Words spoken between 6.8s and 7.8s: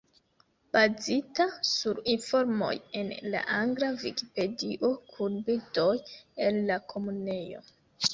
Komunejo.